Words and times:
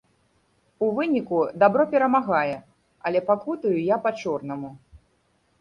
У 0.85 0.87
выніку 0.99 1.41
дабро 1.63 1.85
перамагае, 1.93 2.57
але 3.11 3.19
пакутую 3.29 3.77
я 3.95 4.03
па-чорнаму. 4.07 4.69